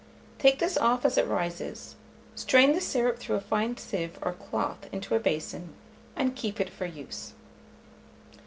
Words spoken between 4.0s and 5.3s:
or cloth into a